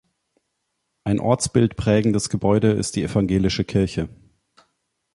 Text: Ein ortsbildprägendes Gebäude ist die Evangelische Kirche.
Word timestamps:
Ein 1.03 1.19
ortsbildprägendes 1.19 2.29
Gebäude 2.29 2.71
ist 2.71 2.95
die 2.95 3.03
Evangelische 3.03 3.63
Kirche. 3.65 4.09